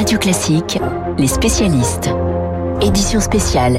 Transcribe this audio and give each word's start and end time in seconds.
Radio 0.00 0.18
Classique, 0.18 0.78
les 1.18 1.26
spécialistes. 1.26 2.08
Édition 2.80 3.20
spéciale 3.20 3.78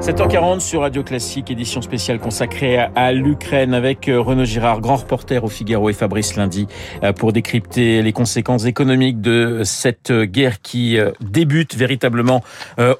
7h40 0.00 0.60
sur 0.60 0.80
Radio 0.80 1.02
Classique, 1.02 1.50
édition 1.50 1.82
spéciale 1.82 2.18
consacrée 2.18 2.78
à 2.78 3.12
l'Ukraine 3.12 3.74
avec 3.74 4.08
euh, 4.08 4.18
Renaud 4.18 4.46
Girard, 4.46 4.80
grand 4.80 4.96
reporter 4.96 5.44
au 5.44 5.48
Figaro 5.48 5.90
et 5.90 5.92
Fabrice 5.92 6.36
Lundi 6.36 6.66
euh, 7.02 7.12
pour 7.12 7.34
décrypter 7.34 8.00
les 8.00 8.12
conséquences 8.14 8.64
économiques 8.64 9.20
de 9.20 9.60
cette 9.62 10.10
guerre 10.10 10.62
qui 10.62 10.98
euh, 10.98 11.10
débute 11.20 11.74
véritablement 11.74 12.42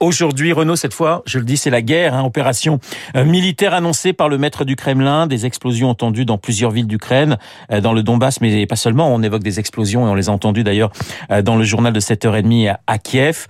aujourd'hui. 0.00 0.52
Renaud, 0.52 0.76
cette 0.76 0.92
fois, 0.92 1.22
je 1.24 1.38
le 1.38 1.46
dis, 1.46 1.56
c'est 1.56 1.70
la 1.70 1.80
guerre, 1.80 2.14
hein, 2.14 2.22
opération 2.22 2.80
militaire 3.14 3.72
annoncée 3.72 4.12
par 4.12 4.28
le 4.28 4.36
maître 4.36 4.66
du 4.66 4.76
Kremlin, 4.76 5.26
des 5.26 5.46
explosions 5.46 5.88
entendues 5.88 6.26
dans 6.26 6.36
plusieurs 6.36 6.70
villes 6.70 6.86
d'Ukraine, 6.86 7.38
dans 7.82 7.94
le 7.94 8.02
Donbass, 8.02 8.42
mais 8.42 8.66
pas 8.66 8.76
seulement, 8.76 9.12
on 9.12 9.22
évoque 9.22 9.42
des 9.42 9.58
explosions 9.58 10.06
et 10.06 10.10
on 10.10 10.14
les 10.14 10.28
a 10.28 10.32
entendues 10.32 10.64
d'ailleurs 10.64 10.92
dans 11.42 11.56
le 11.56 11.64
journal 11.64 11.94
de 11.94 12.00
7h30 12.00 12.76
à 12.86 12.98
Kiev. 12.98 13.46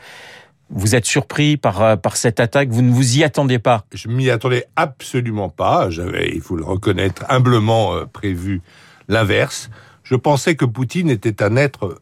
Vous 0.73 0.95
êtes 0.95 1.05
surpris 1.05 1.57
par, 1.57 1.83
euh, 1.83 1.97
par 1.97 2.17
cette 2.17 2.39
attaque, 2.39 2.69
vous 2.69 2.83
ne 2.83 2.93
vous 2.93 3.19
y 3.19 3.25
attendez 3.25 3.59
pas 3.59 3.85
Je 3.93 4.09
m'y 4.09 4.31
attendais 4.31 4.67
absolument 4.77 5.49
pas. 5.49 5.91
J'avais, 5.91 6.31
il 6.33 6.41
faut 6.41 6.55
le 6.55 6.65
reconnaître, 6.65 7.25
humblement 7.29 7.95
euh, 7.95 8.05
prévu 8.07 8.63
l'inverse. 9.09 9.69
Je 10.05 10.15
pensais 10.15 10.55
que 10.55 10.65
Poutine 10.65 11.11
était 11.11 11.43
un 11.43 11.57
être 11.57 12.01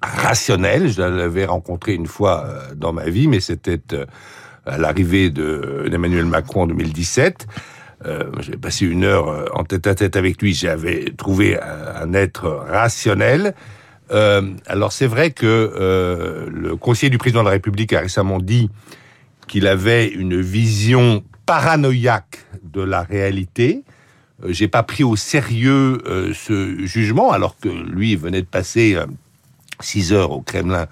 rationnel. 0.00 0.88
Je 0.88 1.02
l'avais 1.02 1.44
rencontré 1.44 1.92
une 1.92 2.06
fois 2.06 2.44
euh, 2.46 2.74
dans 2.74 2.94
ma 2.94 3.10
vie, 3.10 3.28
mais 3.28 3.40
c'était 3.40 3.80
à 4.64 4.78
l'arrivée 4.78 5.28
d'Emmanuel 5.28 6.24
Macron 6.24 6.62
en 6.62 6.66
2017. 6.68 7.46
Euh, 8.06 8.30
J'ai 8.40 8.56
passé 8.56 8.86
une 8.86 9.04
heure 9.04 9.50
en 9.54 9.64
tête 9.64 9.86
à 9.86 9.94
tête 9.94 10.16
avec 10.16 10.40
lui. 10.40 10.54
J'avais 10.54 11.12
trouvé 11.16 11.58
un 11.60 12.14
être 12.14 12.48
rationnel 12.68 13.54
euh, 14.10 14.42
alors 14.66 14.92
c'est 14.92 15.06
vrai 15.06 15.30
que 15.30 15.46
euh, 15.46 16.46
le 16.50 16.76
conseiller 16.76 17.10
du 17.10 17.18
président 17.18 17.40
de 17.40 17.46
la 17.46 17.52
République 17.52 17.92
a 17.92 18.00
récemment 18.00 18.40
dit 18.40 18.68
qu'il 19.48 19.66
avait 19.66 20.08
une 20.08 20.40
vision 20.40 21.22
paranoïaque 21.46 22.44
de 22.62 22.82
la 22.82 23.02
réalité. 23.02 23.82
Euh, 24.44 24.52
J'ai 24.52 24.68
pas 24.68 24.82
pris 24.82 25.04
au 25.04 25.16
sérieux 25.16 26.02
euh, 26.06 26.32
ce 26.34 26.84
jugement, 26.86 27.32
alors 27.32 27.56
que 27.58 27.68
lui 27.68 28.16
venait 28.16 28.42
de 28.42 28.46
passer 28.46 28.94
euh, 28.94 29.06
six 29.80 30.12
heures 30.12 30.32
au 30.32 30.40
Kremlin 30.40 30.86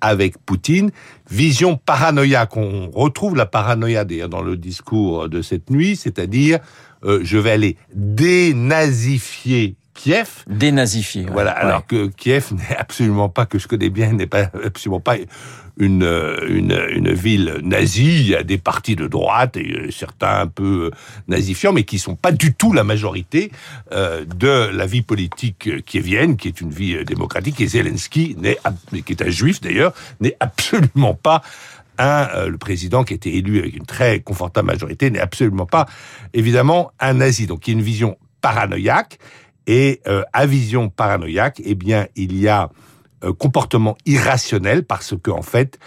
avec 0.00 0.38
Poutine. 0.38 0.90
Vision 1.30 1.76
paranoïaque. 1.76 2.56
On 2.56 2.90
retrouve 2.90 3.36
la 3.36 3.46
paranoïa 3.46 4.04
d'ailleurs 4.04 4.28
dans 4.28 4.42
le 4.42 4.56
discours 4.56 5.28
de 5.28 5.40
cette 5.40 5.70
nuit, 5.70 5.96
c'est-à-dire 5.96 6.58
je 7.02 7.38
vais 7.38 7.50
aller 7.50 7.76
dénazifier 7.94 9.76
Kiev. 9.94 10.28
Dénazifié. 10.48 11.26
Voilà, 11.30 11.52
alors 11.52 11.86
que 11.86 12.08
Kiev 12.08 12.52
n'est 12.52 12.76
absolument 12.76 13.28
pas, 13.28 13.46
que 13.46 13.58
je 13.58 13.68
connais 13.68 13.90
bien, 13.90 14.12
n'est 14.12 14.26
pas 14.26 14.50
absolument 14.64 15.00
pas 15.00 15.16
une, 15.76 16.04
une, 16.48 16.78
une 16.90 17.12
ville 17.12 17.60
nazie. 17.62 18.20
Il 18.20 18.28
y 18.28 18.34
a 18.34 18.42
des 18.42 18.58
partis 18.58 18.96
de 18.96 19.06
droite 19.06 19.56
et 19.56 19.72
euh, 19.72 19.90
certains 19.90 20.40
un 20.40 20.46
peu 20.46 20.90
nazifiants, 21.28 21.72
mais 21.72 21.84
qui 21.84 21.98
sont 21.98 22.16
pas 22.16 22.32
du 22.32 22.54
tout 22.54 22.72
la 22.72 22.84
majorité 22.84 23.50
euh, 23.92 24.24
de 24.24 24.70
la 24.72 24.86
vie 24.86 25.02
politique 25.02 25.84
kievienne, 25.84 26.36
qui 26.36 26.48
est 26.48 26.60
une 26.60 26.70
vie 26.70 27.04
démocratique. 27.04 27.60
Et 27.60 27.66
Zelensky, 27.66 28.36
qui 29.04 29.12
est 29.12 29.22
un 29.22 29.30
juif 29.30 29.60
d'ailleurs, 29.60 29.94
n'est 30.20 30.36
absolument 30.40 31.14
pas 31.14 31.42
un, 31.98 32.28
euh, 32.34 32.48
le 32.48 32.58
président 32.58 33.04
qui 33.04 33.14
a 33.14 33.16
été 33.16 33.36
élu 33.36 33.58
avec 33.60 33.76
une 33.76 33.86
très 33.86 34.20
confortable 34.20 34.66
majorité, 34.66 35.10
n'est 35.10 35.20
absolument 35.20 35.66
pas, 35.66 35.86
évidemment, 36.32 36.92
un 37.00 37.14
nazi. 37.14 37.46
Donc 37.46 37.66
il 37.66 37.72
y 37.72 37.74
a 37.74 37.78
une 37.78 37.84
vision 37.84 38.16
paranoïaque. 38.40 39.18
Et 39.66 40.00
euh, 40.06 40.22
à 40.32 40.46
vision 40.46 40.88
paranoïaque, 40.88 41.60
eh 41.64 41.74
bien, 41.74 42.06
il 42.16 42.38
y 42.38 42.48
a 42.48 42.70
euh, 43.24 43.32
comportement 43.32 43.96
irrationnel 44.06 44.84
parce 44.84 45.14
que 45.22 45.30
en 45.30 45.42
fait, 45.42 45.78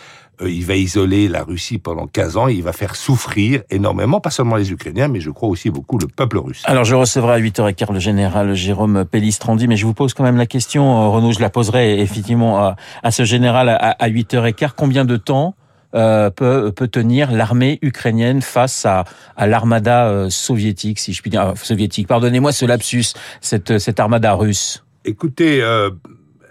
euh, 0.41 0.49
il 0.49 0.65
va 0.65 0.75
isoler 0.75 1.27
la 1.27 1.43
Russie 1.43 1.77
pendant 1.77 2.07
15 2.07 2.37
ans 2.37 2.47
et 2.47 2.53
il 2.53 2.63
va 2.63 2.73
faire 2.73 2.95
souffrir 2.95 3.61
énormément, 3.69 4.19
pas 4.19 4.31
seulement 4.31 4.55
les 4.55 4.71
Ukrainiens, 4.71 5.07
mais 5.07 5.19
je 5.19 5.29
crois 5.29 5.49
aussi 5.49 5.69
beaucoup 5.69 5.97
le 5.97 6.07
peuple 6.07 6.37
russe. 6.39 6.63
Alors 6.65 6.83
je 6.83 6.95
recevrai 6.95 7.33
à 7.33 7.39
8h15 7.39 7.93
le 7.93 7.99
général 7.99 8.53
Jérôme 8.55 9.05
Pellistrandi, 9.05 9.67
mais 9.67 9.77
je 9.77 9.85
vous 9.85 9.93
pose 9.93 10.13
quand 10.13 10.23
même 10.23 10.37
la 10.37 10.45
question, 10.45 11.11
Renaud, 11.11 11.31
je 11.31 11.39
la 11.39 11.49
poserai 11.49 11.99
effectivement 12.01 12.59
à, 12.59 12.75
à 13.03 13.11
ce 13.11 13.23
général 13.23 13.69
à, 13.69 13.75
à 13.75 14.09
8h15. 14.09 14.71
Combien 14.75 15.05
de 15.05 15.17
temps 15.17 15.55
euh, 15.95 16.29
peut, 16.29 16.71
tenir 16.87 17.31
l'armée 17.31 17.79
ukrainienne 17.81 18.41
face 18.41 18.85
à, 18.85 19.05
l'armada 19.37 20.09
euh, 20.09 20.29
soviétique, 20.29 20.99
si 20.99 21.13
je 21.13 21.21
puis 21.21 21.31
dire, 21.31 21.41
euh, 21.41 21.55
soviétique. 21.55 22.07
Pardonnez-moi 22.07 22.51
ce 22.51 22.65
lapsus, 22.65 23.13
cette, 23.41 23.99
armada 23.99 24.33
russe. 24.33 24.83
Écoutez, 25.05 25.61
euh, 25.61 25.89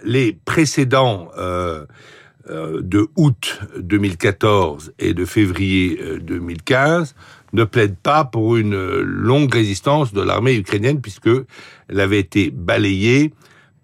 les 0.05 0.39
précédents 0.45 1.29
de 2.49 3.09
août 3.17 3.61
2014 3.79 4.95
et 4.99 5.15
de 5.15 5.25
février 5.25 6.01
2015 6.23 7.15
ne 7.53 7.65
plaident 7.65 7.99
pas 8.03 8.25
pour 8.25 8.57
une 8.57 8.77
longue 9.01 9.53
résistance 9.53 10.13
de 10.13 10.23
l'armée 10.23 10.55
ukrainienne 10.55 11.01
puisque 11.01 11.31
elle 11.89 12.01
avait 12.01 12.21
été 12.21 12.51
balayée 12.51 13.33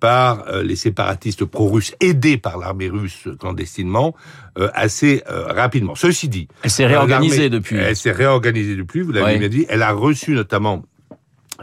par 0.02 0.48
euh, 0.48 0.64
les 0.64 0.74
séparatistes 0.74 1.44
pro-russes 1.44 1.94
aidés 2.00 2.36
par 2.36 2.58
l'armée 2.58 2.88
russe 2.88 3.28
clandestinement 3.38 4.16
euh, 4.58 4.68
assez 4.74 5.22
euh, 5.30 5.52
rapidement. 5.52 5.94
Ceci 5.94 6.28
dit, 6.28 6.48
elle 6.64 6.70
s'est 6.70 6.86
réorganisée 6.86 7.48
depuis. 7.48 7.76
Elle 7.76 7.94
s'est 7.94 8.10
réorganisée 8.10 8.74
depuis. 8.74 9.02
Vous 9.02 9.12
l'avez 9.12 9.38
bien 9.38 9.48
dit. 9.48 9.64
Elle 9.68 9.82
a 9.82 9.92
reçu 9.92 10.32
notamment 10.32 10.82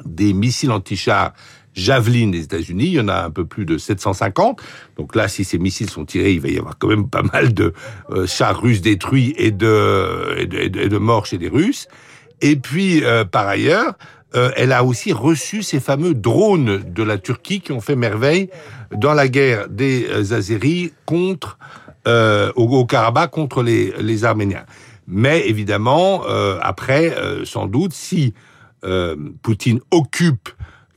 des 0.05 0.31
missiles 0.31 0.71
anti-chars 0.71 1.33
Javelin 1.73 2.29
des 2.29 2.43
États-Unis. 2.43 2.85
Il 2.85 2.93
y 2.93 2.99
en 3.01 3.09
a 3.09 3.25
un 3.25 3.29
peu 3.29 3.43
plus 3.45 3.65
de 3.65 3.77
750. 3.77 4.61
Donc 4.95 5.17
là, 5.17 5.27
si 5.27 5.43
ces 5.43 5.57
missiles 5.57 5.89
sont 5.89 6.05
tirés, 6.05 6.31
il 6.31 6.39
va 6.39 6.47
y 6.47 6.57
avoir 6.57 6.77
quand 6.77 6.87
même 6.87 7.09
pas 7.09 7.23
mal 7.23 7.53
de 7.53 7.73
euh, 8.11 8.25
chars 8.25 8.61
russes 8.61 8.81
détruits 8.81 9.33
et 9.37 9.51
de, 9.51 10.37
et 10.37 10.45
de, 10.45 10.57
et 10.59 10.69
de, 10.69 10.97
morts 10.97 11.25
chez 11.25 11.37
les 11.37 11.49
Russes. 11.49 11.89
Et 12.39 12.55
puis, 12.55 13.03
euh, 13.03 13.25
par 13.25 13.49
ailleurs, 13.49 13.95
euh, 14.35 14.51
elle 14.55 14.71
a 14.71 14.83
aussi 14.83 15.11
reçu 15.11 15.63
ces 15.63 15.79
fameux 15.79 16.13
drones 16.13 16.83
de 16.83 17.03
la 17.03 17.17
Turquie 17.17 17.61
qui 17.61 17.71
ont 17.71 17.81
fait 17.81 17.95
merveille 17.95 18.49
dans 18.95 19.13
la 19.13 19.27
guerre 19.27 19.67
des 19.69 20.33
Azéris 20.33 20.93
contre 21.05 21.57
euh, 22.07 22.51
au, 22.55 22.85
Karabakh 22.85 23.31
contre 23.31 23.63
les, 23.63 24.23
Arméniens. 24.23 24.65
Mais 25.07 25.47
évidemment, 25.47 26.23
euh, 26.27 26.59
après, 26.61 27.15
sans 27.43 27.65
doute, 27.65 27.93
si 27.93 28.33
Poutine 29.41 29.79
occupe 29.91 30.49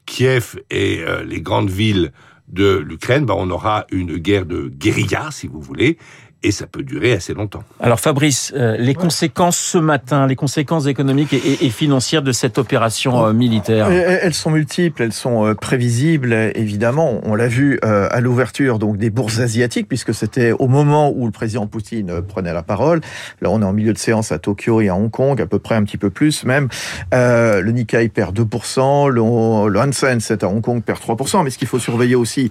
Kiev 0.07 0.57
et 0.71 1.03
les 1.25 1.41
grandes 1.41 1.71
villes 1.71 2.13
de 2.49 2.77
l'Ukraine, 2.77 3.25
ben 3.25 3.35
on 3.37 3.51
aura 3.51 3.87
une 3.91 4.19
guerre 4.19 4.47
de 4.47 4.69
guérilla, 4.69 5.31
si 5.33 5.47
vous 5.49 5.61
voulez, 5.61 5.99
et 6.43 6.51
ça 6.51 6.67
peut 6.67 6.83
durer 6.83 7.13
assez 7.13 7.35
longtemps. 7.35 7.63
Alors 7.81 8.01
Fabrice, 8.01 8.53
euh, 8.57 8.77
les 8.79 8.95
conséquences 8.95 9.59
ce 9.59 9.79
matin, 9.79 10.27
les 10.27 10.37
conséquences 10.37 10.87
économiques 10.87 11.33
et, 11.33 11.67
et 11.67 11.71
financières 11.71 12.23
de 12.23 12.33
cette 12.33 12.59
opération 12.59 13.27
euh, 13.27 13.33
militaire 13.33 13.91
Elles 13.91 14.35
sont 14.35 14.51
multiples, 14.51 15.03
elles 15.03 15.13
sont 15.13 15.47
euh, 15.47 15.55
prévisibles, 15.55 16.33
évidemment. 16.55 17.21
On 17.25 17.35
l'a 17.35 17.49
vu 17.49 17.79
euh, 17.85 18.09
à 18.11 18.21
l'ouverture 18.21 18.79
donc 18.79 18.97
des 18.97 19.11
bourses 19.11 19.39
asiatiques, 19.39 19.89
puisque 19.89 20.15
c'était 20.15 20.53
au 20.53 20.69
moment 20.69 21.13
où 21.15 21.27
le 21.27 21.33
président 21.33 21.67
Poutine 21.67 22.23
prenait 22.23 22.53
la 22.53 22.63
parole. 22.63 23.01
Là, 23.41 23.51
on 23.51 23.63
est 23.63 23.65
en 23.65 23.73
milieu 23.73 23.93
de 23.93 23.99
séance 23.99 24.33
à 24.33 24.39
Tokyo 24.39 24.81
et 24.81 24.89
à 24.89 24.97
Hong 24.97 25.11
Kong, 25.11 25.41
à 25.41 25.47
peu 25.47 25.59
près 25.59 25.75
un 25.75 25.85
petit 25.85 25.99
peu 25.99 26.11
plus 26.11 26.45
même. 26.45 26.69
Euh, 27.15 27.61
le 27.61 27.73
Nikkei 27.73 28.09
perd 28.09 28.39
2%, 28.39 29.09
le, 29.09 29.69
le 29.69 29.81
Hansen, 29.81 30.21
c'est 30.21 30.45
à 30.45 30.49
Hong 30.49 30.63
Kong, 30.63 30.83
perd 30.83 30.99
3%. 30.99 31.45
Mais 31.45 31.51
ce 31.51 31.59
qu'il 31.59 31.69
faut 31.69 31.79
surveiller 31.79 32.15
aussi, 32.15 32.51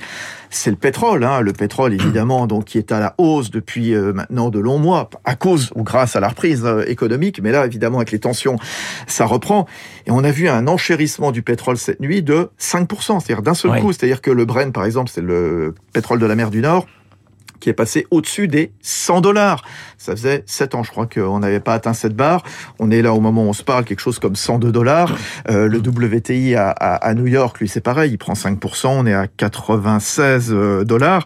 c'est 0.49 0.69
le 0.69 0.75
pétrole. 0.75 1.23
Hein. 1.23 1.41
Le 1.41 1.53
pétrole, 1.53 1.93
évidemment, 1.93 2.47
donc 2.47 2.65
qui 2.65 2.77
est 2.77 2.91
à 2.91 2.99
la 2.99 3.15
hausse 3.17 3.51
depuis 3.51 3.80
depuis 3.81 3.95
euh, 3.95 4.13
maintenant 4.13 4.49
de 4.49 4.59
longs 4.59 4.79
mois, 4.79 5.09
à 5.25 5.35
cause 5.35 5.71
ou 5.75 5.83
grâce 5.83 6.15
à 6.15 6.19
la 6.19 6.29
reprise 6.29 6.63
euh, 6.65 6.83
économique, 6.87 7.41
mais 7.41 7.51
là, 7.51 7.65
évidemment, 7.65 7.97
avec 7.97 8.11
les 8.11 8.19
tensions, 8.19 8.57
ça 9.07 9.25
reprend. 9.25 9.67
Et 10.05 10.11
on 10.11 10.23
a 10.23 10.31
vu 10.31 10.47
un 10.47 10.67
enchérissement 10.67 11.31
du 11.31 11.41
pétrole 11.41 11.77
cette 11.77 11.99
nuit 11.99 12.21
de 12.21 12.49
5%, 12.59 13.19
c'est-à-dire 13.19 13.41
d'un 13.41 13.53
seul 13.53 13.71
oui. 13.71 13.81
coup. 13.81 13.93
C'est-à-dire 13.93 14.21
que 14.21 14.31
le 14.31 14.45
Brent, 14.45 14.71
par 14.71 14.85
exemple, 14.85 15.09
c'est 15.13 15.21
le 15.21 15.73
pétrole 15.93 16.19
de 16.19 16.25
la 16.25 16.35
mer 16.35 16.49
du 16.49 16.61
Nord, 16.61 16.85
qui 17.59 17.69
est 17.69 17.73
passé 17.73 18.07
au-dessus 18.11 18.47
des 18.47 18.71
100 18.81 19.21
dollars. 19.21 19.63
Ça 19.97 20.13
faisait 20.13 20.43
7 20.47 20.75
ans, 20.75 20.83
je 20.83 20.91
crois, 20.91 21.05
qu'on 21.05 21.39
n'avait 21.39 21.59
pas 21.59 21.75
atteint 21.75 21.93
cette 21.93 22.15
barre. 22.15 22.43
On 22.79 22.91
est 22.91 23.01
là 23.01 23.13
au 23.13 23.19
moment 23.21 23.43
où 23.43 23.49
on 23.49 23.53
se 23.53 23.63
parle, 23.63 23.85
quelque 23.85 23.99
chose 23.99 24.19
comme 24.19 24.35
102 24.35 24.71
dollars. 24.71 25.15
Euh, 25.49 25.67
le 25.67 25.77
WTI 25.77 26.55
à, 26.55 26.69
à, 26.71 26.95
à, 26.95 27.13
New 27.13 27.27
York, 27.27 27.59
lui, 27.59 27.69
c'est 27.69 27.81
pareil, 27.81 28.11
il 28.11 28.17
prend 28.17 28.33
5%, 28.33 28.87
on 28.87 29.05
est 29.05 29.13
à 29.13 29.27
96 29.27 30.49
euh, 30.51 30.83
dollars. 30.83 31.25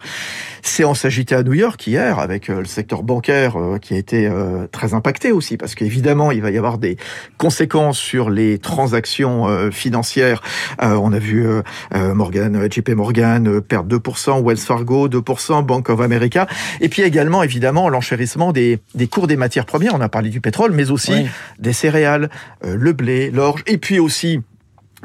Séance 0.68 1.04
agitée 1.04 1.34
à 1.34 1.42
New 1.42 1.54
York 1.54 1.86
hier 1.86 2.18
avec 2.18 2.50
euh, 2.50 2.58
le 2.58 2.64
secteur 2.64 3.02
bancaire 3.02 3.56
euh, 3.56 3.78
qui 3.78 3.94
a 3.94 3.96
été 3.96 4.26
euh, 4.26 4.66
très 4.70 4.94
impacté 4.94 5.32
aussi 5.32 5.56
parce 5.56 5.74
qu'évidemment 5.74 6.32
il 6.32 6.42
va 6.42 6.50
y 6.50 6.58
avoir 6.58 6.78
des 6.78 6.96
conséquences 7.38 7.98
sur 7.98 8.30
les 8.30 8.58
transactions 8.58 9.70
financières. 9.70 10.42
On 10.80 11.12
a 11.12 11.18
vu 11.18 11.46
Morgan, 11.94 12.66
JP 12.70 12.90
Morgan 12.90 13.60
perdre 13.60 13.96
2%, 13.98 14.44
Wells 14.44 14.58
Fargo 14.58 15.08
2%, 15.08 15.64
Bank 15.64 15.88
of 15.88 16.00
America 16.00 16.46
et 16.80 16.88
puis 16.88 17.02
également 17.02 17.42
évidemment 17.42 17.88
l'enchérissement 17.88 18.52
des, 18.52 18.78
des 18.94 19.06
cours 19.06 19.26
des 19.26 19.36
matières 19.36 19.66
premières. 19.66 19.94
On 19.94 20.00
a 20.00 20.08
parlé 20.08 20.30
du 20.30 20.40
pétrole 20.40 20.72
mais 20.72 20.90
aussi 20.90 21.12
oui. 21.12 21.26
des 21.58 21.72
céréales, 21.72 22.30
le 22.62 22.92
blé, 22.92 23.30
l'orge 23.30 23.62
et 23.66 23.78
puis 23.78 23.98
aussi 23.98 24.40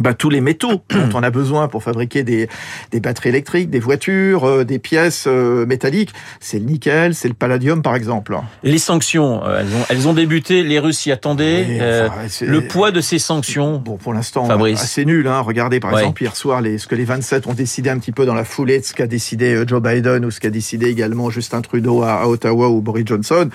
bah, 0.01 0.13
tous 0.13 0.29
les 0.29 0.41
métaux 0.41 0.81
dont 0.89 1.09
on 1.13 1.23
a 1.23 1.29
besoin 1.29 1.67
pour 1.67 1.83
fabriquer 1.83 2.23
des, 2.23 2.47
des 2.91 2.99
batteries 2.99 3.29
électriques, 3.29 3.69
des 3.69 3.79
voitures, 3.79 4.45
euh, 4.45 4.63
des 4.63 4.79
pièces 4.79 5.25
euh, 5.27 5.65
métalliques. 5.65 6.11
C'est 6.39 6.59
le 6.59 6.65
nickel, 6.65 7.15
c'est 7.15 7.27
le 7.27 7.33
palladium 7.33 7.81
par 7.81 7.95
exemple. 7.95 8.37
Les 8.63 8.77
sanctions, 8.77 9.45
euh, 9.45 9.59
elles, 9.61 9.67
ont, 9.67 9.85
elles 9.89 10.07
ont 10.07 10.13
débuté, 10.13 10.63
les 10.63 10.79
Russes 10.79 11.05
y 11.05 11.11
attendaient. 11.11 11.65
Oui, 11.69 11.75
enfin, 11.77 12.27
c'est- 12.27 12.45
le 12.45 12.61
poids 12.67 12.91
de 12.91 13.01
ces 13.01 13.19
sanctions, 13.19 13.77
Bon, 13.83 13.97
pour 13.97 14.13
l'instant, 14.13 14.47
assez 14.73 15.05
nul. 15.05 15.27
Hein. 15.27 15.39
Regardez, 15.41 15.79
par 15.79 15.93
Ouais. 15.93 16.01
exemple, 16.01 16.23
hier 16.23 16.35
soir, 16.35 16.61
les, 16.61 16.77
ce 16.77 16.87
que 16.87 16.95
les 16.95 17.05
27 17.05 17.47
ont 17.47 17.53
décidé 17.53 17.89
un 17.89 17.97
petit 17.99 18.11
peu 18.11 18.25
dans 18.25 18.33
la 18.35 18.43
foulée 18.43 18.79
de 18.79 18.85
ce 18.85 18.93
qu'a 18.93 19.07
décidé 19.07 19.63
Joe 19.67 19.81
Biden 19.81 20.25
ou 20.25 20.31
ce 20.31 20.39
qu'a 20.39 20.49
décidé 20.49 20.87
également 20.87 21.29
Justin 21.29 21.61
Trudeau 21.61 22.01
à, 22.03 22.21
à 22.21 22.27
Ottawa 22.27 22.69
ou 22.69 22.81
Boris 22.81 23.05
Johnson. 23.05 23.49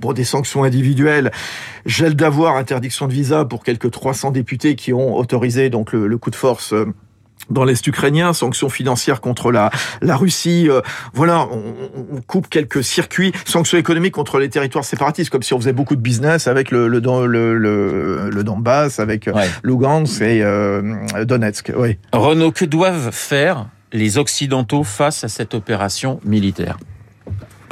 Bon, 0.00 0.12
des 0.12 0.24
sanctions 0.24 0.64
individuelles. 0.64 1.30
Gel 1.86 2.14
d'avoir, 2.14 2.56
interdiction 2.56 3.08
de 3.08 3.12
visa 3.12 3.44
pour 3.44 3.64
quelques 3.64 3.90
300 3.90 4.30
députés 4.30 4.76
qui 4.76 4.92
ont 4.92 5.16
autorisé 5.16 5.68
donc 5.68 5.91
le, 5.92 6.06
le 6.06 6.18
coup 6.18 6.30
de 6.30 6.36
force. 6.36 6.72
euh, 6.72 6.86
dans 7.50 7.64
l'Est 7.64 7.84
ukrainien, 7.88 8.32
sanctions 8.32 8.68
financières 8.68 9.20
contre 9.20 9.50
la, 9.50 9.70
la 10.00 10.16
Russie, 10.16 10.68
euh, 10.70 10.80
voilà, 11.12 11.48
on, 11.50 12.20
coupe 12.20 12.48
quelques 12.48 12.84
circuits, 12.84 13.32
sanctions 13.44 13.76
économiques 13.76 14.14
contre 14.14 14.38
les 14.38 14.48
territoires 14.48 14.84
séparatistes, 14.84 15.28
comme 15.28 15.42
si 15.42 15.52
on 15.52 15.58
faisait 15.58 15.72
beaucoup 15.72 15.96
de 15.96 16.00
business 16.00 16.46
avec 16.46 16.70
le, 16.70 16.86
le, 16.86 17.00
Don- 17.00 17.26
le, 17.26 17.58
le, 17.58 18.30
le 18.30 18.44
Donbass, 18.44 19.00
avec 19.00 19.26
euh, 19.26 19.32
Ouais. 19.32 19.48
Lugansk 19.64 20.22
et 20.22 20.40
euh, 20.44 21.24
Donetsk. 21.24 21.72
Oui. 21.76 21.98
Renaud, 22.12 22.52
que 22.52 22.64
doivent 22.64 23.10
faire 23.10 23.66
les 23.92 24.18
Occidentaux 24.18 24.84
face 24.84 25.24
à 25.24 25.28
cette 25.28 25.52
opération 25.54 26.20
militaire? 26.24 26.78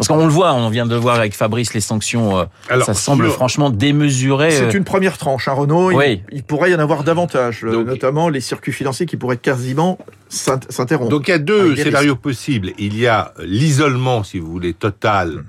Parce 0.00 0.08
qu'on 0.08 0.24
le 0.26 0.32
voit, 0.32 0.54
on 0.54 0.68
vient 0.70 0.86
de 0.86 0.94
le 0.94 1.00
voir 1.00 1.16
avec 1.16 1.34
Fabrice, 1.34 1.74
les 1.74 1.80
sanctions, 1.80 2.38
euh, 2.38 2.44
Alors, 2.68 2.86
ça 2.86 2.94
semble 2.94 3.26
sur- 3.26 3.34
franchement 3.34 3.70
démesuré. 3.70 4.50
C'est 4.50 4.64
euh, 4.64 4.70
une 4.78 4.84
première 4.84 5.18
tranche, 5.18 5.46
hein, 5.48 5.52
Renaud. 5.52 5.90
Il- 5.90 5.96
Oui. 5.96 6.22
Il, 6.32 6.42
pourrait 6.42 6.70
y 6.70 6.74
en 6.74 6.78
avoir 6.78 7.04
davantage, 7.04 7.64
euh, 7.64 7.72
Donc- 7.72 7.86
notamment 7.86 8.28
les 8.28 8.40
circuits 8.40 8.72
financiers 8.72 9.04
qui 9.06 9.16
pourraient 9.16 9.36
quasiment 9.36 9.98
s'int- 10.30 10.60
s'interrompre. 10.70 11.10
Donc 11.10 11.28
il 11.28 11.32
y 11.32 11.34
a 11.34 11.38
deux 11.38 11.76
scénarios 11.76 12.16
possibles. 12.16 12.72
Il 12.78 12.98
y 12.98 13.06
a 13.06 13.32
l'isolement, 13.40 14.24
si 14.24 14.38
vous 14.38 14.50
voulez, 14.50 14.72
total 14.74 15.44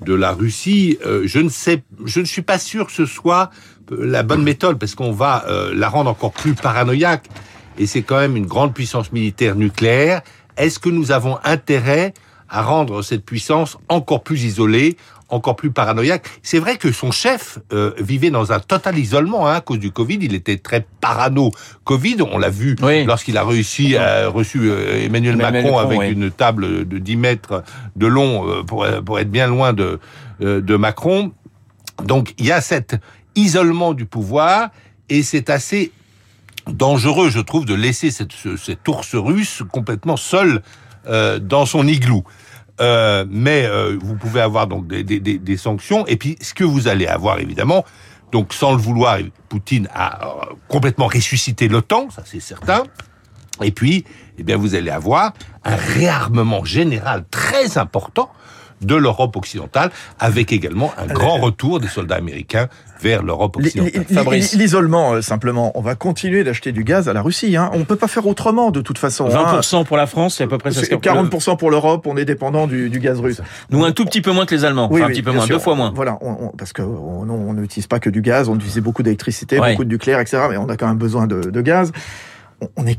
de 0.00 0.14
la 0.14 0.32
Russie. 0.32 0.98
Euh, 1.06 1.22
je 1.26 1.38
ne 1.38 1.48
sais, 1.48 1.82
je 2.04 2.18
ne 2.20 2.24
suis 2.24 2.42
pas 2.42 2.58
sûr 2.58 2.86
que 2.86 2.92
ce 2.92 3.06
soit 3.06 3.50
la 3.96 4.22
bonne 4.24 4.42
méthode 4.42 4.78
parce 4.78 4.94
qu'on 4.96 5.12
va 5.12 5.44
euh, 5.48 5.72
la 5.76 5.88
rendre 5.88 6.10
encore 6.10 6.32
plus 6.32 6.54
paranoïaque. 6.54 7.26
Et 7.78 7.86
c'est 7.86 8.02
quand 8.02 8.18
même 8.18 8.36
une 8.36 8.46
grande 8.46 8.74
puissance 8.74 9.12
militaire 9.12 9.54
nucléaire. 9.54 10.22
Est-ce 10.56 10.78
que 10.78 10.88
nous 10.88 11.12
avons 11.12 11.38
intérêt 11.44 12.12
à 12.52 12.62
rendre 12.62 13.00
cette 13.02 13.24
puissance 13.24 13.78
encore 13.88 14.22
plus 14.22 14.44
isolée, 14.44 14.96
encore 15.30 15.56
plus 15.56 15.70
paranoïaque 15.70 16.26
C'est 16.42 16.58
vrai 16.58 16.76
que 16.76 16.92
son 16.92 17.10
chef 17.10 17.58
euh, 17.72 17.92
vivait 17.98 18.28
dans 18.30 18.52
un 18.52 18.60
total 18.60 18.98
isolement 18.98 19.48
hein, 19.48 19.54
à 19.54 19.60
cause 19.62 19.78
du 19.78 19.90
Covid. 19.90 20.18
Il 20.20 20.34
était 20.34 20.58
très 20.58 20.86
parano 21.00 21.50
Covid. 21.84 22.18
On 22.20 22.36
l'a 22.36 22.50
vu 22.50 22.76
Oui. 22.82 23.04
lorsqu'il 23.06 23.38
a 23.38 23.44
réussi, 23.44 23.96
a 23.96 24.28
reçu 24.28 24.58
euh, 24.70 25.02
Emmanuel, 25.02 25.32
Emmanuel 25.34 25.36
Macron, 25.36 25.62
Macron, 25.62 25.78
avec 25.78 25.98
oui. 26.00 26.10
une 26.12 26.30
table 26.30 26.86
de 26.86 26.98
10 26.98 27.16
mètres 27.16 27.64
de 27.96 28.06
long 28.06 28.46
euh, 28.46 28.62
pour, 28.62 28.86
pour 29.06 29.18
être 29.18 29.30
bien 29.30 29.46
loin 29.46 29.72
de, 29.72 29.98
euh, 30.42 30.60
de 30.60 30.76
Macron. 30.76 31.32
Donc 32.04 32.34
il 32.36 32.44
y 32.44 32.52
a 32.52 32.60
cet 32.60 32.96
isolement 33.34 33.94
du 33.94 34.04
pouvoir 34.04 34.68
et 35.08 35.22
c'est 35.22 35.48
assez 35.48 35.90
dangereux, 36.66 37.30
je 37.30 37.40
trouve, 37.40 37.64
de 37.64 37.74
laisser 37.74 38.10
cette, 38.10 38.32
ce- 38.32 38.56
cet 38.58 38.86
ours 38.88 39.14
russe 39.14 39.62
complètement 39.72 40.16
seul 40.18 40.62
euh, 41.06 41.38
dans 41.38 41.66
son 41.66 41.86
igloo. 41.86 42.24
Euh, 42.80 43.24
mais 43.28 43.64
euh, 43.64 43.98
vous 44.00 44.16
pouvez 44.16 44.40
avoir 44.40 44.66
donc 44.66 44.86
des, 44.86 45.02
des, 45.04 45.56
sanctions. 45.56 46.06
Et 46.06 46.16
puis, 46.16 46.36
ce 46.40 46.54
que 46.54 46.64
vous 46.64 46.88
allez 46.88 47.06
avoir, 47.06 47.38
évidemment, 47.38 47.84
donc 48.32 48.54
sans 48.54 48.72
le 48.72 48.78
vouloir, 48.78 49.18
Poutine 49.48 49.88
a 49.94 50.48
complètement 50.68 51.06
ressuscité 51.06 51.68
l'OTAN, 51.68 52.08
ça 52.10 52.22
c'est 52.24 52.40
certain. 52.40 52.84
Et 53.62 53.70
puis, 53.70 54.04
eh 54.38 54.42
bien, 54.42 54.56
vous 54.56 54.74
allez 54.74 54.90
avoir 54.90 55.32
un 55.64 55.76
réarmement 55.76 56.64
général 56.64 57.24
très 57.30 57.78
important 57.78 58.32
de 58.82 58.94
l'Europe 58.94 59.36
occidentale, 59.36 59.90
avec 60.18 60.52
également 60.52 60.92
un 60.98 61.06
grand 61.12 61.38
retour 61.38 61.80
des 61.80 61.88
soldats 61.88 62.16
américains 62.16 62.68
vers 63.00 63.22
l'Europe 63.22 63.56
occidentale. 63.56 64.04
L'isolement, 64.54 65.14
euh, 65.14 65.22
simplement. 65.22 65.72
On 65.74 65.80
va 65.80 65.94
continuer 65.96 66.44
d'acheter 66.44 66.70
du 66.72 66.84
gaz 66.84 67.08
à 67.08 67.12
la 67.12 67.20
Russie. 67.22 67.56
Hein. 67.56 67.70
On 67.74 67.84
peut 67.84 67.96
pas 67.96 68.06
faire 68.06 68.26
autrement, 68.26 68.70
de 68.70 68.80
toute 68.80 68.98
façon. 68.98 69.26
hein. 69.26 69.58
20% 69.60 69.84
pour 69.84 69.96
la 69.96 70.06
France, 70.06 70.36
c'est 70.36 70.44
à 70.44 70.46
peu 70.46 70.58
près 70.58 70.70
ça. 70.70 70.82
C'est 70.84 70.94
40% 70.94 71.56
pour 71.56 71.70
l'Europe, 71.70 72.06
on 72.06 72.16
est 72.16 72.24
dépendant 72.24 72.66
du, 72.68 72.90
du 72.90 73.00
gaz 73.00 73.18
russe. 73.18 73.40
Nous, 73.70 73.84
un 73.84 73.90
tout 73.92 74.04
petit 74.04 74.20
peu 74.20 74.30
moins 74.30 74.46
que 74.46 74.54
les 74.54 74.64
Allemands. 74.64 74.88
Oui, 74.90 75.00
Enfin, 75.00 75.06
un 75.06 75.08
oui, 75.08 75.14
petit 75.14 75.22
peu 75.22 75.32
moins, 75.32 75.46
sûr. 75.46 75.56
deux 75.56 75.62
fois 75.62 75.74
moins. 75.74 75.92
Voilà, 75.94 76.18
on- 76.20 76.36
on- 76.46 76.48
parce 76.56 76.72
que 76.72 76.82
on 76.82 77.28
on 77.28 77.54
n'utilise 77.54 77.86
pas 77.86 77.98
que 77.98 78.10
du 78.10 78.20
gaz, 78.22 78.48
on 78.48 78.54
utilise 78.56 78.78
beaucoup 78.78 79.02
d'électricité, 79.02 79.58
Ouais. 79.58 79.72
beaucoup 79.72 79.84
de 79.84 79.90
nucléaire, 79.90 80.20
etc. 80.20 80.44
Mais 80.50 80.56
on 80.56 80.68
a 80.68 80.76
quand 80.76 80.86
même 80.86 80.96
besoin 80.98 81.26
de, 81.26 81.40
de 81.50 81.60
gaz. 81.60 81.90
On- 82.76 82.86
est 82.86 82.98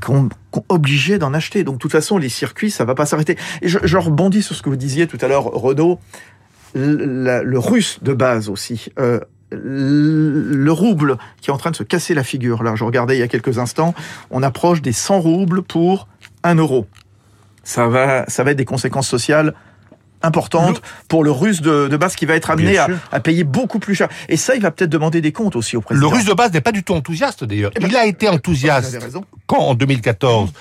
obligé 0.69 1.17
d'en 1.17 1.33
acheter. 1.33 1.63
Donc, 1.63 1.75
de 1.75 1.79
toute 1.79 1.91
façon, 1.91 2.17
les 2.17 2.29
circuits, 2.29 2.71
ça 2.71 2.85
va 2.85 2.95
pas 2.95 3.05
s'arrêter. 3.05 3.37
Et 3.61 3.67
je, 3.67 3.97
rebondis 3.97 4.41
sur 4.41 4.55
ce 4.55 4.61
que 4.61 4.69
vous 4.69 4.75
disiez 4.75 5.07
tout 5.07 5.17
à 5.21 5.27
l'heure, 5.27 5.45
Renaud. 5.45 5.99
Le 6.75 7.57
russe 7.57 7.99
de 8.01 8.13
base 8.13 8.49
aussi. 8.49 8.87
Euh, 8.99 9.19
le 9.51 10.71
rouble 10.71 11.17
qui 11.41 11.49
est 11.49 11.53
en 11.53 11.57
train 11.57 11.71
de 11.71 11.75
se 11.75 11.83
casser 11.83 12.13
la 12.13 12.23
figure. 12.23 12.63
Là, 12.63 12.75
je 12.75 12.83
regardais 12.83 13.15
il 13.15 13.19
y 13.19 13.23
a 13.23 13.27
quelques 13.27 13.59
instants, 13.59 13.93
on 14.31 14.41
approche 14.41 14.81
des 14.81 14.93
100 14.93 15.19
roubles 15.19 15.61
pour 15.61 16.07
1 16.43 16.55
euro. 16.55 16.87
Ça 17.63 17.87
va, 17.87 18.25
ça 18.27 18.43
va 18.43 18.51
être 18.51 18.57
des 18.57 18.65
conséquences 18.65 19.07
sociales 19.07 19.53
importantes 20.23 20.81
pour 21.07 21.23
le 21.23 21.31
russe 21.31 21.61
de, 21.61 21.87
de 21.87 21.97
base 21.97 22.15
qui 22.15 22.25
va 22.25 22.35
être 22.35 22.49
amené 22.49 22.77
à, 22.77 23.19
payer 23.19 23.43
beaucoup 23.43 23.79
plus 23.79 23.95
cher. 23.95 24.09
Et 24.29 24.37
ça, 24.37 24.55
il 24.55 24.61
va 24.61 24.71
peut-être 24.71 24.89
demander 24.89 25.21
des 25.21 25.31
comptes 25.31 25.55
aussi 25.55 25.75
au 25.77 25.79
Le 25.81 25.85
président. 25.85 26.09
russe 26.09 26.25
de 26.25 26.33
base 26.33 26.51
n'est 26.51 26.61
pas 26.61 26.71
du 26.71 26.83
tout 26.83 26.93
enthousiaste 26.93 27.43
d'ailleurs. 27.43 27.71
Eh 27.75 27.79
ben, 27.79 27.87
Il 27.89 27.95
a 27.95 28.05
été 28.05 28.27
Vous 28.27 28.33
enthousiaste 28.33 28.95
avez 28.95 29.03
raison. 29.05 29.25
quand 29.45 29.59
en 29.59 29.75
2014, 29.75 30.51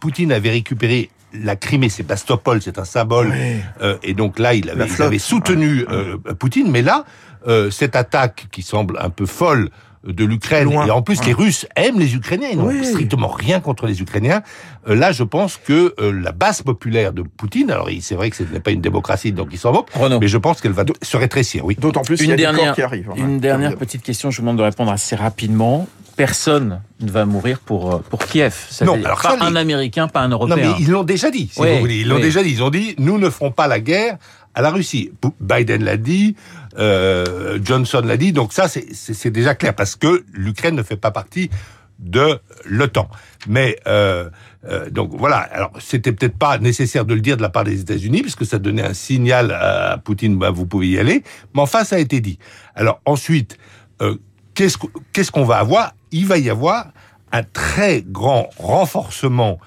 Poutine 0.00 0.32
avait 0.32 0.50
récupéré 0.50 1.10
la 1.34 1.56
Crimée, 1.56 1.88
Sébastopol, 1.88 2.62
c'est 2.62 2.78
un 2.78 2.84
symbole. 2.84 3.34
Euh, 3.82 3.98
et 4.02 4.14
donc 4.14 4.38
là, 4.38 4.54
il 4.54 4.70
avait 4.70 5.18
soutenu 5.18 5.84
euh, 5.90 6.16
Poutine. 6.38 6.70
Mais 6.70 6.82
là, 6.82 7.04
euh, 7.46 7.70
cette 7.70 7.96
attaque 7.96 8.46
qui 8.50 8.62
semble 8.62 8.98
un 9.00 9.10
peu 9.10 9.26
folle 9.26 9.70
de 10.06 10.24
l'Ukraine, 10.24 10.70
et 10.86 10.90
en 10.90 11.02
plus 11.02 11.18
Ouais. 11.20 11.26
les 11.26 11.32
Russes 11.32 11.66
aiment 11.76 11.98
les 11.98 12.14
Ukrainiens, 12.14 12.48
ils 12.52 12.58
n'ont 12.58 12.66
Oui. 12.68 12.84
strictement 12.84 13.28
rien 13.28 13.60
contre 13.60 13.86
les 13.86 14.00
Ukrainiens. 14.00 14.42
Euh, 14.88 14.94
là, 14.94 15.12
je 15.12 15.24
pense 15.24 15.56
que 15.56 15.94
euh, 16.00 16.12
la 16.12 16.32
base 16.32 16.62
populaire 16.62 17.12
de 17.12 17.22
Poutine, 17.22 17.70
alors 17.70 17.88
c'est 18.00 18.14
vrai 18.14 18.30
que 18.30 18.36
ce 18.36 18.42
n'est 18.44 18.60
pas 18.60 18.70
une 18.70 18.80
démocratie, 18.80 19.32
donc 19.32 19.48
il 19.52 19.58
s'en 19.58 19.72
va, 19.72 19.80
Renaud. 19.94 20.20
mais 20.20 20.28
je 20.28 20.38
pense 20.38 20.60
qu'elle 20.60 20.72
va 20.72 20.84
se 21.02 21.16
rétrécir, 21.16 21.64
oui. 21.64 21.76
D'autant 21.78 22.02
plus 22.02 22.16
qu'il 22.16 22.26
y 22.26 22.28
Une 22.28 22.32
a 22.34 22.36
des 22.36 22.42
dernière, 22.42 22.64
corps 22.66 22.74
qui 22.76 22.82
arrivent. 22.82 23.10
une 23.16 23.40
dernière 23.40 23.76
petite 23.76 24.02
question, 24.02 24.30
je 24.30 24.36
vous 24.36 24.42
demande 24.42 24.58
de 24.58 24.62
répondre 24.62 24.90
assez 24.92 25.16
rapidement. 25.16 25.86
Personne 26.16 26.80
ne 27.00 27.10
va 27.10 27.26
mourir 27.26 27.60
pour, 27.60 27.94
euh, 27.94 27.98
pour 28.10 28.18
Kiev. 28.24 28.54
Non, 28.84 28.94
alors 29.04 29.20
pas 29.22 29.36
ça, 29.38 29.44
un 29.44 29.50
les- 29.52 29.56
Américain, 29.58 30.08
pas 30.08 30.20
un 30.20 30.28
Non, 30.28 30.34
Européen. 30.36 30.74
mais 30.76 30.82
ils 30.82 30.90
l'ont 30.90 31.04
déjà 31.04 31.30
dit, 31.30 31.48
si 31.52 31.60
Oui, 31.60 31.72
vous 31.74 31.78
voulez. 31.78 32.00
Ils 32.00 32.08
l'ont 32.08 32.16
oui. 32.16 32.22
déjà 32.22 32.42
dit. 32.42 32.50
Ils 32.50 32.62
ont 32.64 32.70
dit, 32.70 32.96
nous 32.98 33.18
ne 33.18 33.30
ferons 33.30 33.52
pas 33.52 33.68
la 33.68 33.78
guerre 33.78 34.16
à 34.52 34.60
la 34.62 34.70
Russie. 34.70 35.12
Biden 35.40 35.84
l'a 35.84 35.96
dit, 35.96 36.34
euh, 36.76 37.58
Johnson 37.62 38.02
l'a 38.04 38.16
dit, 38.16 38.32
donc 38.32 38.52
ça, 38.52 38.68
c'est- 38.68 39.30
déjà 39.30 39.54
clair, 39.54 39.74
parce 39.74 39.96
que 39.96 40.24
l'Ukraine 40.32 40.74
ne 40.74 40.82
fait 40.82 40.96
pas 40.96 41.10
partie 41.10 41.50
de 41.98 42.38
l'OTAN. 42.64 43.08
Mais 43.48 43.76
euh, 43.86 44.28
euh, 44.68 44.88
donc 44.90 45.10
voilà. 45.16 45.38
Alors 45.38 45.72
c'était 45.80 46.12
peut-être 46.12 46.36
pas 46.38 46.58
nécessaire 46.58 47.04
de 47.04 47.14
le 47.14 47.20
dire 47.20 47.36
de 47.36 47.42
la 47.42 47.48
part 47.48 47.64
des 47.64 47.80
États-Unis, 47.80 48.22
puisque 48.22 48.46
ça 48.46 48.58
donnait 48.58 48.84
un 48.84 48.94
signal 48.94 49.50
à 49.52 49.98
Poutine, 49.98 50.36
bah, 50.38 50.50
vous 50.50 50.64
pouvez 50.66 50.88
y 50.88 50.98
aller. 50.98 51.22
Mais 51.54 51.60
enfin, 51.60 51.82
ça 51.84 51.96
a 51.96 51.98
été 51.98 52.20
dit. 52.20 52.38
Alors 52.76 53.00
ensuite, 53.04 53.58
euh, 54.00 54.16
qu'est-ce 54.54 54.78
qu'- 54.78 54.92
qu'est-ce 55.12 55.32
qu'on 55.32 55.44
va 55.44 55.56
avoir? 55.58 55.94
Il 56.12 56.26
va 56.26 56.38
y 56.38 56.48
avoir 56.50 56.92
un 57.32 57.42
très 57.42 58.02
grand 58.02 58.48
renforcement 58.58 59.58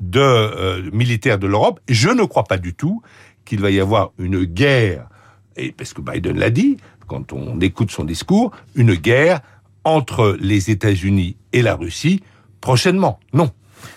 de 0.00 0.20
euh, 0.20 0.90
militaires 0.92 1.38
de 1.38 1.46
l'Europe. 1.48 1.80
Je 1.88 2.08
ne 2.08 2.22
crois 2.24 2.44
pas 2.44 2.56
du 2.58 2.72
tout 2.74 3.02
qu'il 3.44 3.60
va 3.60 3.70
y 3.70 3.80
avoir 3.80 4.12
une 4.18 4.44
guerre, 4.44 5.08
et 5.56 5.72
parce 5.72 5.92
que 5.92 6.00
Biden 6.00 6.38
l'a 6.38 6.50
dit, 6.50 6.76
quand 7.06 7.32
on 7.32 7.60
écoute 7.60 7.90
son 7.90 8.04
discours, 8.04 8.52
une 8.74 8.94
guerre 8.94 9.40
entre 9.84 10.36
les 10.40 10.70
États-Unis 10.70 11.36
et 11.52 11.62
la 11.62 11.74
Russie 11.74 12.22
prochainement. 12.60 13.18
Non. 13.32 13.50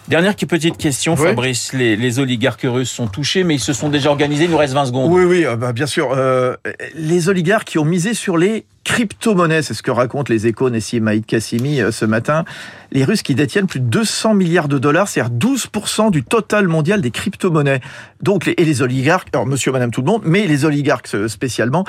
Dernière 0.07 0.35
petite 0.35 0.77
question, 0.77 1.15
Oui. 1.15 1.27
Fabrice. 1.27 1.73
Les, 1.73 1.95
les 1.95 2.19
oligarques 2.19 2.65
russes 2.65 2.91
sont 2.91 3.07
touchés, 3.07 3.43
mais 3.43 3.55
ils 3.55 3.59
se 3.59 3.73
sont 3.73 3.89
déjà 3.89 4.09
organisés. 4.09 4.45
Il 4.45 4.51
nous 4.51 4.57
reste 4.57 4.73
20 4.73 4.85
secondes. 4.85 5.11
Oui, 5.11 5.23
oui, 5.23 5.45
euh, 5.45 5.55
bah, 5.55 5.73
bien 5.73 5.85
sûr. 5.85 6.11
Euh, 6.15 6.55
les 6.95 7.29
oligarques 7.29 7.67
qui 7.67 7.79
ont 7.79 7.85
misé 7.85 8.13
sur 8.13 8.37
les 8.37 8.65
crypto-monnaies, 8.83 9.61
c'est 9.61 9.73
ce 9.73 9.81
que 9.81 9.91
racontent 9.91 10.31
les 10.31 10.45
échos 10.45 10.69
Nessim 10.69 10.99
Maïd 10.99 11.25
Kassimi 11.25 11.81
euh, 11.81 11.91
ce 11.91 12.05
matin. 12.05 12.43
Les 12.91 13.05
Russes 13.05 13.23
qui 13.23 13.33
détiennent 13.33 13.67
plus 13.67 13.79
de 13.79 13.85
200 13.85 14.33
milliards 14.33 14.67
de 14.67 14.77
dollars, 14.77 15.07
c'est-à-dire 15.07 15.33
12% 15.33 16.11
du 16.11 16.23
total 16.23 16.67
mondial 16.67 17.01
des 17.01 17.11
crypto-monnaies. 17.11 17.79
Donc, 18.21 18.45
les, 18.45 18.53
et 18.57 18.65
les 18.65 18.81
oligarques, 18.81 19.29
alors 19.33 19.45
monsieur, 19.45 19.71
madame, 19.71 19.91
tout 19.91 20.01
le 20.01 20.07
monde, 20.07 20.21
mais 20.25 20.45
les 20.45 20.65
oligarques 20.65 21.09
spécialement, 21.27 21.85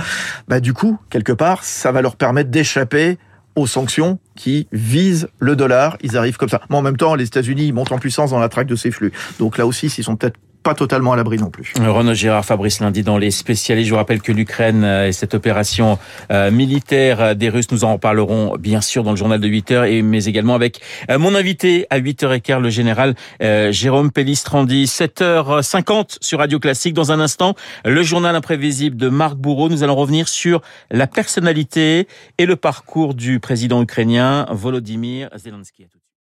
bah, 0.48 0.60
du 0.60 0.72
coup, 0.72 0.98
quelque 1.10 1.32
part, 1.32 1.64
ça 1.64 1.90
va 1.90 2.00
leur 2.00 2.16
permettre 2.16 2.50
d'échapper 2.50 3.18
aux 3.56 3.66
sanctions 3.66 4.18
qui 4.36 4.68
visent 4.72 5.28
le 5.38 5.56
dollar. 5.56 5.96
Ils 6.02 6.16
arrivent 6.16 6.36
comme 6.36 6.48
ça. 6.48 6.60
Mais 6.70 6.76
en 6.76 6.82
même 6.82 6.96
temps, 6.96 7.14
les 7.14 7.26
États-Unis 7.26 7.72
montent 7.72 7.92
en 7.92 7.98
puissance 7.98 8.30
dans 8.30 8.38
la 8.38 8.48
traque 8.48 8.66
de 8.66 8.76
ces 8.76 8.90
flux. 8.90 9.12
Donc 9.38 9.58
là 9.58 9.66
aussi, 9.66 9.90
s'ils 9.90 10.04
sont 10.04 10.16
peut-être 10.16 10.38
pas 10.64 10.74
totalement 10.74 11.12
à 11.12 11.16
l'abri 11.16 11.36
non 11.36 11.50
plus. 11.50 11.74
Renaud 11.78 12.14
Girard, 12.14 12.44
Fabrice 12.44 12.80
Lundi 12.80 13.02
dans 13.02 13.18
les 13.18 13.30
spécialistes. 13.30 13.86
Je 13.86 13.92
vous 13.92 13.98
rappelle 13.98 14.22
que 14.22 14.32
l'Ukraine 14.32 14.82
et 14.82 15.12
cette 15.12 15.34
opération 15.34 15.98
militaire 16.50 17.36
des 17.36 17.50
Russes, 17.50 17.70
nous 17.70 17.84
en 17.84 17.92
reparlerons 17.92 18.56
bien 18.58 18.80
sûr 18.80 19.04
dans 19.04 19.10
le 19.10 19.16
journal 19.16 19.38
de 19.38 19.46
8 19.46 19.70
heures, 19.70 19.86
mais 20.02 20.24
également 20.24 20.54
avec 20.54 20.80
mon 21.08 21.34
invité 21.34 21.86
à 21.90 22.00
8h15, 22.00 22.60
le 22.60 22.70
général 22.70 23.14
Jérôme 23.40 24.10
Pellistrandi. 24.10 24.86
7h50 24.86 26.16
sur 26.20 26.38
Radio 26.38 26.58
Classique. 26.58 26.94
Dans 26.94 27.12
un 27.12 27.20
instant, 27.20 27.54
le 27.84 28.02
journal 28.02 28.34
imprévisible 28.34 28.96
de 28.96 29.10
Marc 29.10 29.36
Bourreau. 29.36 29.68
Nous 29.68 29.82
allons 29.82 29.96
revenir 29.96 30.28
sur 30.28 30.62
la 30.90 31.06
personnalité 31.06 32.08
et 32.38 32.46
le 32.46 32.56
parcours 32.56 33.14
du 33.14 33.38
président 33.38 33.82
ukrainien 33.82 34.46
Volodymyr 34.50 35.28
Zelensky. 35.36 35.86